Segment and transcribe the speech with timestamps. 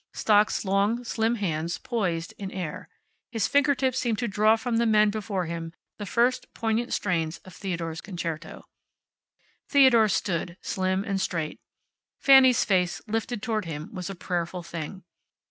[0.13, 2.89] Stock's long, slim hands poised in air.
[3.29, 7.53] His fingertips seemed to draw from the men before him the first poignant strains of
[7.53, 8.65] Theodore's concerto.
[9.69, 11.59] Theodore stood, slim and straight.
[12.19, 15.03] Fanny's face, lifted toward him, was a prayerful thing.